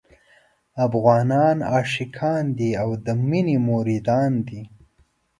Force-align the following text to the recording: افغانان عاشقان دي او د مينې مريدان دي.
افغانان 0.87 1.57
عاشقان 1.73 2.43
دي 2.57 2.69
او 2.81 2.89
د 3.05 3.07
مينې 3.29 3.57
مريدان 3.69 4.31
دي. 4.47 4.61